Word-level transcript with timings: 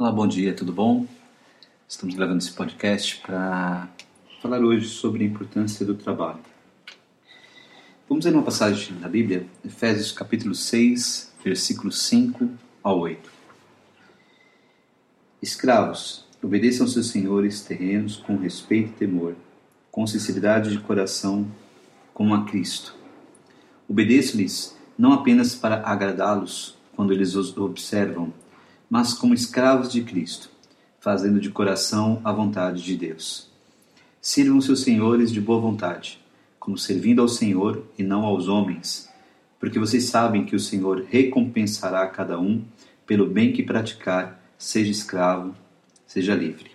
Olá, 0.00 0.12
bom 0.12 0.28
dia, 0.28 0.54
tudo 0.54 0.72
bom? 0.72 1.08
Estamos 1.88 2.14
gravando 2.14 2.38
esse 2.38 2.52
podcast 2.52 3.16
para 3.16 3.88
falar 4.40 4.60
hoje 4.60 4.86
sobre 4.86 5.24
a 5.24 5.26
importância 5.26 5.84
do 5.84 5.96
trabalho. 5.96 6.38
Vamos 8.08 8.24
ver 8.24 8.32
uma 8.32 8.44
passagem 8.44 8.96
da 9.00 9.08
Bíblia, 9.08 9.44
Efésios 9.64 10.12
capítulo 10.12 10.54
6, 10.54 11.32
versículos 11.44 12.00
5 12.02 12.48
ao 12.80 13.00
8. 13.00 13.28
Escravos, 15.42 16.24
obedeçam 16.40 16.86
seus 16.86 17.08
senhores 17.08 17.62
terrenos 17.62 18.18
com 18.18 18.36
respeito 18.36 18.90
e 18.90 18.98
temor, 18.98 19.34
com 19.90 20.06
sinceridade 20.06 20.70
de 20.70 20.78
coração, 20.78 21.44
como 22.14 22.36
a 22.36 22.44
Cristo. 22.44 22.94
Obedeço-lhes 23.88 24.78
não 24.96 25.12
apenas 25.12 25.56
para 25.56 25.82
agradá-los 25.84 26.76
quando 26.94 27.12
eles 27.12 27.34
os 27.34 27.56
observam, 27.56 28.32
mas 28.88 29.12
como 29.12 29.34
escravos 29.34 29.90
de 29.90 30.02
Cristo, 30.02 30.50
fazendo 31.00 31.40
de 31.40 31.50
coração 31.50 32.20
a 32.24 32.32
vontade 32.32 32.82
de 32.82 32.96
Deus. 32.96 33.48
Sirvam 34.20 34.60
seus 34.60 34.80
senhores 34.80 35.30
de 35.30 35.40
boa 35.40 35.60
vontade, 35.60 36.20
como 36.58 36.76
servindo 36.76 37.22
ao 37.22 37.28
Senhor 37.28 37.84
e 37.98 38.02
não 38.02 38.24
aos 38.24 38.48
homens, 38.48 39.08
porque 39.58 39.78
vocês 39.78 40.04
sabem 40.04 40.44
que 40.44 40.56
o 40.56 40.60
Senhor 40.60 41.04
recompensará 41.08 42.06
cada 42.06 42.38
um 42.38 42.64
pelo 43.06 43.26
bem 43.26 43.52
que 43.52 43.62
praticar, 43.62 44.42
seja 44.56 44.90
escravo, 44.90 45.54
seja 46.06 46.34
livre. 46.34 46.70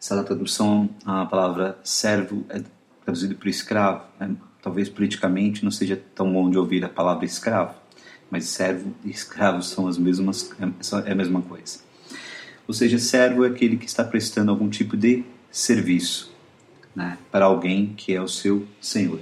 Essa 0.00 0.22
tradução, 0.22 0.90
a 1.06 1.24
palavra 1.24 1.78
servo 1.82 2.44
é 2.50 2.62
traduzida 3.04 3.34
por 3.34 3.48
escravo. 3.48 4.04
Né? 4.20 4.36
Talvez 4.60 4.88
politicamente 4.88 5.64
não 5.64 5.70
seja 5.70 5.96
tão 6.14 6.30
bom 6.32 6.50
de 6.50 6.58
ouvir 6.58 6.84
a 6.84 6.88
palavra 6.88 7.24
escravo, 7.24 7.74
mas 8.34 8.46
servo 8.46 8.92
e 9.04 9.10
escravo 9.10 9.62
são 9.62 9.86
as 9.86 9.96
mesmas, 9.96 10.50
é 11.06 11.12
a 11.12 11.14
mesma 11.14 11.40
coisa. 11.40 11.78
Ou 12.66 12.74
seja, 12.74 12.98
servo 12.98 13.44
é 13.44 13.48
aquele 13.48 13.76
que 13.76 13.86
está 13.86 14.02
prestando 14.02 14.50
algum 14.50 14.68
tipo 14.68 14.96
de 14.96 15.22
serviço 15.52 16.34
né, 16.96 17.16
para 17.30 17.44
alguém 17.44 17.94
que 17.96 18.12
é 18.12 18.20
o 18.20 18.26
seu 18.26 18.66
Senhor. 18.80 19.20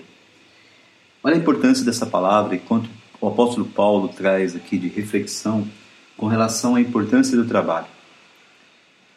Olha 1.22 1.34
a 1.34 1.38
importância 1.38 1.84
dessa 1.84 2.06
palavra 2.06 2.54
e 2.56 2.58
quanto 2.58 2.88
o 3.20 3.28
apóstolo 3.28 3.66
Paulo 3.66 4.08
traz 4.08 4.56
aqui 4.56 4.78
de 4.78 4.88
reflexão 4.88 5.68
com 6.16 6.26
relação 6.26 6.76
à 6.76 6.80
importância 6.80 7.36
do 7.36 7.44
trabalho. 7.44 7.88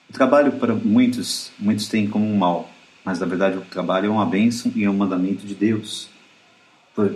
O 0.10 0.14
trabalho 0.14 0.52
para 0.60 0.76
muitos, 0.76 1.54
muitos 1.58 1.88
têm 1.88 2.06
como 2.06 2.26
um 2.26 2.36
mal, 2.36 2.70
mas 3.06 3.22
na 3.22 3.26
verdade 3.26 3.58
o 3.58 3.62
trabalho 3.62 4.08
é 4.08 4.10
uma 4.10 4.26
bênção 4.26 4.74
e 4.76 4.84
é 4.84 4.90
um 4.90 4.98
mandamento 4.98 5.48
de 5.48 5.56
Deus. 5.56 6.10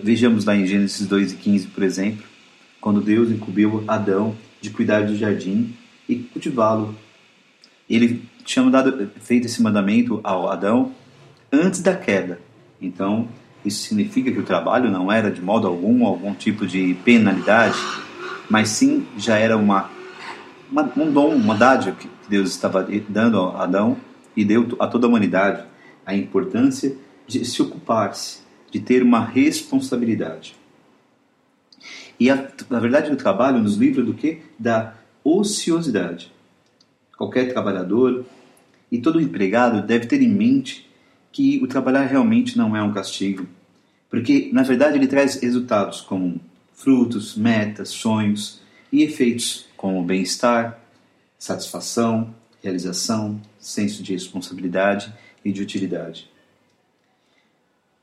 Vejamos 0.01 0.45
lá 0.45 0.55
em 0.55 0.65
Gênesis 0.65 1.05
2 1.05 1.33
e 1.33 1.35
15, 1.35 1.67
por 1.67 1.83
exemplo, 1.83 2.38
quando 2.79 3.01
Deus 3.01 3.29
incumbiu 3.29 3.83
Adão 3.87 4.35
de 4.61 4.69
cuidar 4.69 5.05
do 5.05 5.15
jardim 5.15 5.75
e 6.07 6.15
cultivá-lo. 6.15 6.95
Ele 7.89 8.23
tinha 8.43 8.67
dado, 8.69 9.09
feito 9.19 9.45
esse 9.45 9.61
mandamento 9.61 10.19
ao 10.23 10.49
Adão 10.49 10.91
antes 11.51 11.81
da 11.81 11.95
queda. 11.95 12.39
Então, 12.81 13.27
isso 13.63 13.87
significa 13.87 14.31
que 14.31 14.39
o 14.39 14.43
trabalho 14.43 14.89
não 14.89 15.11
era 15.11 15.29
de 15.29 15.41
modo 15.41 15.67
algum 15.67 16.05
algum 16.05 16.33
tipo 16.33 16.65
de 16.65 16.95
penalidade, 17.03 17.77
mas 18.49 18.69
sim 18.69 19.05
já 19.17 19.37
era 19.37 19.57
uma, 19.57 19.89
uma 20.71 20.89
um 20.95 21.11
dom, 21.11 21.35
uma 21.35 21.55
dádiva 21.55 21.95
que 21.95 22.09
Deus 22.27 22.49
estava 22.49 22.87
dando 23.07 23.39
a 23.39 23.63
Adão 23.63 23.97
e 24.35 24.45
deu 24.45 24.75
a 24.79 24.87
toda 24.87 25.07
a 25.07 25.09
humanidade 25.09 25.63
a 26.05 26.15
importância 26.15 26.95
de 27.27 27.45
se 27.45 27.61
ocupar-se, 27.61 28.39
de 28.71 28.79
ter 28.79 29.03
uma 29.03 29.23
responsabilidade. 29.23 30.58
E 32.19 32.29
a, 32.29 32.47
na 32.69 32.79
verdade 32.79 33.11
o 33.11 33.15
trabalho 33.15 33.59
nos 33.59 33.77
livra 33.77 34.03
do 34.03 34.13
que? 34.13 34.41
Da 34.57 34.93
ociosidade. 35.23 36.31
Qualquer 37.17 37.51
trabalhador 37.53 38.25
e 38.91 38.99
todo 38.99 39.21
empregado 39.21 39.85
deve 39.85 40.05
ter 40.05 40.21
em 40.21 40.29
mente 40.29 40.89
que 41.31 41.61
o 41.63 41.67
trabalhar 41.67 42.05
realmente 42.05 42.57
não 42.57 42.75
é 42.75 42.81
um 42.81 42.91
castigo, 42.91 43.47
porque 44.09 44.49
na 44.51 44.63
verdade 44.63 44.97
ele 44.97 45.07
traz 45.07 45.35
resultados 45.35 46.01
como 46.01 46.41
frutos, 46.73 47.35
metas, 47.35 47.89
sonhos 47.89 48.61
e 48.91 49.03
efeitos 49.03 49.67
como 49.77 50.03
bem-estar, 50.03 50.79
satisfação, 51.37 52.33
realização, 52.61 53.39
senso 53.59 54.01
de 54.01 54.13
responsabilidade 54.13 55.13
e 55.45 55.51
de 55.51 55.61
utilidade. 55.61 56.29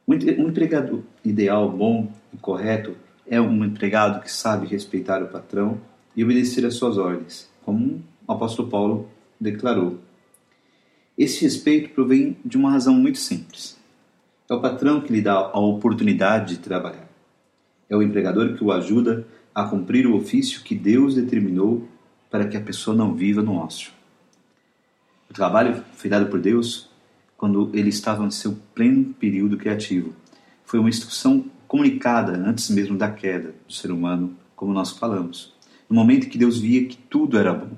Um 0.07 0.49
empregado 0.49 1.05
ideal, 1.25 1.71
bom 1.71 2.13
e 2.33 2.37
correto 2.37 2.97
é 3.29 3.41
um 3.41 3.65
empregado 3.65 4.23
que 4.23 4.31
sabe 4.31 4.67
respeitar 4.67 5.23
o 5.23 5.29
patrão 5.29 5.81
e 6.15 6.23
obedecer 6.23 6.65
às 6.65 6.75
suas 6.75 6.97
ordens, 6.97 7.51
como 7.65 8.03
o 8.27 8.33
apóstolo 8.33 8.69
Paulo 8.69 9.09
declarou. 9.41 9.99
Esse 11.19 11.43
respeito 11.43 11.91
provém 11.91 12.37
de 12.45 12.57
uma 12.57 12.71
razão 12.71 12.95
muito 12.95 13.19
simples. 13.19 13.77
É 14.49 14.55
o 14.55 14.61
patrão 14.61 15.01
que 15.01 15.13
lhe 15.13 15.21
dá 15.21 15.35
a 15.35 15.59
oportunidade 15.59 16.55
de 16.55 16.61
trabalhar. 16.61 17.09
É 17.89 17.97
o 17.97 18.03
empregador 18.03 18.55
que 18.55 18.63
o 18.63 18.71
ajuda 18.71 19.27
a 19.55 19.65
cumprir 19.65 20.07
o 20.07 20.15
ofício 20.15 20.63
que 20.63 20.75
Deus 20.75 21.15
determinou 21.15 21.89
para 22.31 22.47
que 22.47 22.57
a 22.57 22.61
pessoa 22.61 22.97
não 22.97 23.15
viva 23.15 23.43
no 23.43 23.57
ócio. 23.57 23.91
O 25.31 25.35
trabalho 25.35 25.83
foi 25.95 26.11
dado 26.11 26.27
por 26.27 26.41
Deus 26.41 26.89
quando 27.37 27.71
ele 27.75 27.89
estava 27.89 28.23
no 28.23 28.31
seu 28.31 28.57
pleno 28.75 29.15
período 29.15 29.57
criativo. 29.57 30.15
Foi 30.65 30.79
uma 30.79 30.89
instrução 30.89 31.45
comunicada 31.77 32.33
antes 32.33 32.71
mesmo 32.71 32.97
da 32.97 33.11
queda 33.11 33.55
do 33.67 33.73
ser 33.73 33.91
humano, 33.91 34.35
como 34.55 34.73
nós 34.73 34.93
falamos. 34.93 35.55
No 35.91 35.95
momento 35.95 36.31
que 36.31 36.39
Deus 36.39 36.59
via 36.59 36.87
que 36.87 36.97
tudo 36.97 37.39
era 37.39 37.53
bom. 37.53 37.77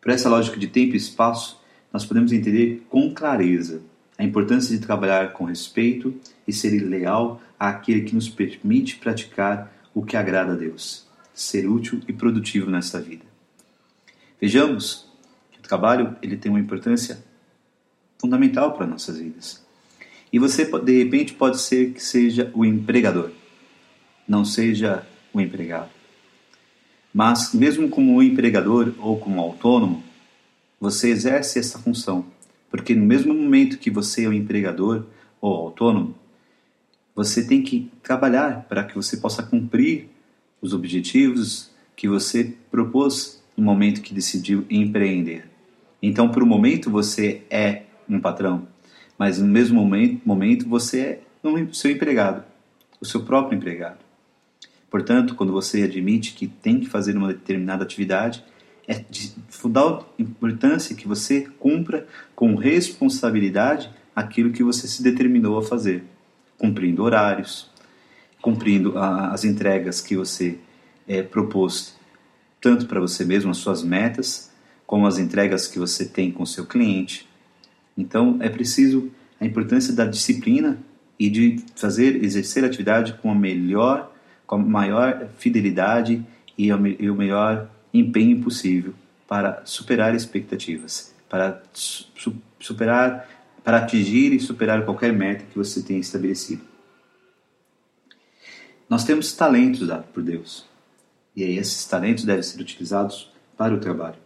Por 0.00 0.10
essa 0.10 0.30
lógica 0.30 0.58
de 0.58 0.66
tempo 0.66 0.94
e 0.94 0.96
espaço, 0.96 1.60
nós 1.92 2.06
podemos 2.06 2.32
entender 2.32 2.86
com 2.88 3.12
clareza 3.12 3.82
a 4.16 4.24
importância 4.24 4.74
de 4.74 4.84
trabalhar 4.84 5.34
com 5.34 5.44
respeito 5.44 6.14
e 6.48 6.54
ser 6.54 6.70
leal 6.80 7.42
àquele 7.58 8.00
que 8.00 8.14
nos 8.14 8.30
permite 8.30 8.96
praticar 8.96 9.70
o 9.94 10.02
que 10.02 10.16
agrada 10.16 10.52
a 10.52 10.56
Deus, 10.56 11.06
ser 11.34 11.68
útil 11.68 12.00
e 12.08 12.14
produtivo 12.14 12.70
nesta 12.70 12.98
vida. 12.98 13.24
Vejamos 14.40 15.06
que 15.52 15.58
o 15.58 15.62
trabalho 15.62 16.16
ele 16.22 16.38
tem 16.38 16.50
uma 16.50 16.60
importância 16.60 17.22
fundamental 18.18 18.72
para 18.72 18.86
nossas 18.86 19.18
vidas. 19.18 19.62
E 20.32 20.38
você, 20.38 20.64
de 20.64 21.02
repente, 21.02 21.32
pode 21.32 21.60
ser 21.60 21.92
que 21.92 22.02
seja 22.02 22.50
o 22.54 22.64
empregador, 22.64 23.30
não 24.28 24.44
seja 24.44 25.06
o 25.32 25.40
empregado. 25.40 25.90
Mas, 27.12 27.52
mesmo 27.52 27.88
como 27.88 28.22
empregador 28.22 28.94
ou 28.98 29.18
como 29.18 29.40
autônomo, 29.40 30.04
você 30.80 31.10
exerce 31.10 31.58
essa 31.58 31.78
função, 31.78 32.24
porque 32.70 32.94
no 32.94 33.04
mesmo 33.04 33.34
momento 33.34 33.78
que 33.78 33.90
você 33.90 34.24
é 34.24 34.28
o 34.28 34.32
empregador 34.32 35.04
ou 35.40 35.54
autônomo, 35.54 36.14
você 37.14 37.44
tem 37.44 37.62
que 37.62 37.90
trabalhar 38.02 38.64
para 38.68 38.84
que 38.84 38.94
você 38.94 39.16
possa 39.16 39.42
cumprir 39.42 40.08
os 40.62 40.72
objetivos 40.72 41.70
que 41.96 42.08
você 42.08 42.54
propôs 42.70 43.42
no 43.56 43.64
momento 43.64 44.00
que 44.00 44.14
decidiu 44.14 44.64
empreender. 44.70 45.50
Então, 46.00 46.30
por 46.30 46.42
um 46.42 46.46
momento, 46.46 46.90
você 46.90 47.42
é 47.50 47.82
um 48.08 48.20
patrão, 48.20 48.66
mas 49.20 49.38
no 49.38 49.46
mesmo 49.46 49.78
momento, 49.78 50.22
momento 50.24 50.66
você 50.66 51.20
é 51.44 51.46
o 51.46 51.74
seu 51.74 51.90
empregado, 51.90 52.42
o 52.98 53.04
seu 53.04 53.22
próprio 53.22 53.54
empregado. 53.54 53.98
Portanto, 54.90 55.34
quando 55.34 55.52
você 55.52 55.82
admite 55.82 56.32
que 56.32 56.46
tem 56.46 56.80
que 56.80 56.88
fazer 56.88 57.14
uma 57.14 57.28
determinada 57.28 57.84
atividade, 57.84 58.42
é 58.88 59.04
de 59.10 59.34
fundamental 59.50 60.10
importância 60.18 60.96
que 60.96 61.06
você 61.06 61.46
cumpra 61.58 62.08
com 62.34 62.54
responsabilidade 62.54 63.90
aquilo 64.16 64.52
que 64.52 64.64
você 64.64 64.88
se 64.88 65.02
determinou 65.02 65.58
a 65.58 65.62
fazer, 65.62 66.02
cumprindo 66.56 67.02
horários, 67.02 67.70
cumprindo 68.40 68.98
as 68.98 69.44
entregas 69.44 70.00
que 70.00 70.16
você 70.16 70.58
é, 71.06 71.22
propôs, 71.22 71.94
tanto 72.58 72.86
para 72.86 72.98
você 72.98 73.22
mesmo, 73.26 73.50
as 73.50 73.58
suas 73.58 73.82
metas, 73.82 74.50
como 74.86 75.06
as 75.06 75.18
entregas 75.18 75.66
que 75.66 75.78
você 75.78 76.06
tem 76.06 76.32
com 76.32 76.46
seu 76.46 76.64
cliente. 76.64 77.29
Então, 78.00 78.38
é 78.40 78.48
preciso 78.48 79.10
a 79.40 79.46
importância 79.46 79.94
da 79.94 80.04
disciplina 80.04 80.78
e 81.18 81.28
de 81.28 81.62
fazer, 81.76 82.24
exercer 82.24 82.64
a 82.64 82.66
atividade 82.66 83.12
com 83.14 83.30
a 83.30 83.34
melhor, 83.34 84.12
com 84.46 84.56
a 84.56 84.58
maior 84.58 85.28
fidelidade 85.38 86.24
e 86.56 86.72
o 86.72 87.14
melhor 87.14 87.70
empenho 87.92 88.40
possível 88.42 88.94
para 89.28 89.62
superar 89.64 90.14
expectativas, 90.14 91.14
para 91.28 91.62
su 91.72 92.34
superar, 92.58 93.28
para 93.62 93.78
atingir 93.78 94.32
e 94.32 94.40
superar 94.40 94.84
qualquer 94.84 95.12
meta 95.12 95.44
que 95.44 95.56
você 95.56 95.82
tenha 95.82 96.00
estabelecido. 96.00 96.62
Nós 98.88 99.04
temos 99.04 99.32
talentos 99.32 99.86
dados 99.86 100.06
por 100.12 100.22
Deus, 100.22 100.66
e 101.34 101.42
esses 101.42 101.86
talentos 101.86 102.24
devem 102.24 102.42
ser 102.42 102.60
utilizados 102.60 103.30
para 103.56 103.74
o 103.74 103.78
trabalho. 103.78 104.18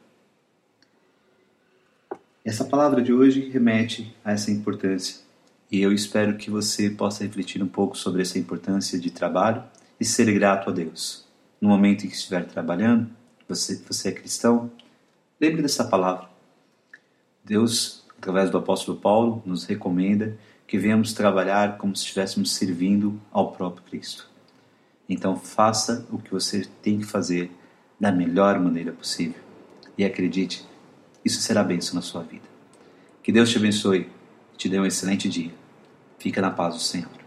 Essa 2.44 2.62
palavra 2.62 3.00
de 3.00 3.10
hoje 3.10 3.48
remete 3.48 4.14
a 4.22 4.32
essa 4.32 4.50
importância, 4.50 5.22
e 5.72 5.80
eu 5.80 5.90
espero 5.90 6.36
que 6.36 6.50
você 6.50 6.90
possa 6.90 7.24
refletir 7.24 7.62
um 7.62 7.66
pouco 7.66 7.96
sobre 7.96 8.20
essa 8.20 8.38
importância 8.38 8.98
de 8.98 9.10
trabalho 9.10 9.64
e 9.98 10.04
ser 10.04 10.30
grato 10.34 10.68
a 10.68 10.72
Deus. 10.74 11.26
No 11.58 11.70
momento 11.70 12.04
em 12.04 12.08
que 12.10 12.14
estiver 12.14 12.44
trabalhando, 12.44 13.08
você, 13.48 13.82
você 13.88 14.10
é 14.10 14.12
cristão, 14.12 14.70
lembre 15.40 15.62
dessa 15.62 15.84
palavra. 15.84 16.28
Deus, 17.42 18.04
através 18.18 18.50
do 18.50 18.58
apóstolo 18.58 19.00
Paulo, 19.00 19.42
nos 19.46 19.64
recomenda 19.64 20.36
que 20.66 20.76
venhamos 20.76 21.14
trabalhar 21.14 21.78
como 21.78 21.96
se 21.96 22.02
estivéssemos 22.02 22.54
servindo 22.54 23.18
ao 23.32 23.52
próprio 23.52 23.84
Cristo. 23.84 24.28
Então 25.08 25.34
faça 25.34 26.06
o 26.10 26.18
que 26.18 26.30
você 26.30 26.68
tem 26.82 26.98
que 26.98 27.06
fazer 27.06 27.50
da 27.98 28.12
melhor 28.12 28.60
maneira 28.60 28.92
possível. 28.92 29.40
E 29.96 30.04
acredite, 30.04 30.66
isso 31.24 31.40
será 31.40 31.62
bênção 31.62 31.94
na 31.94 32.02
sua 32.02 32.22
vida. 32.22 32.48
Que 33.22 33.32
Deus 33.32 33.50
te 33.50 33.56
abençoe 33.56 34.10
e 34.52 34.56
te 34.56 34.68
dê 34.68 34.78
um 34.78 34.86
excelente 34.86 35.28
dia. 35.28 35.52
Fica 36.18 36.40
na 36.40 36.50
paz 36.50 36.74
do 36.74 36.80
Senhor. 36.80 37.23